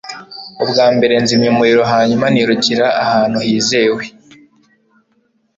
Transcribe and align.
Ubwa 0.63 0.85
mbere, 0.95 1.13
nzimya 1.23 1.49
umuriro 1.53 1.83
hanyuma 1.93 2.25
nirukira 2.29 2.87
ahantu 3.03 3.37
hizewe. 3.45 4.03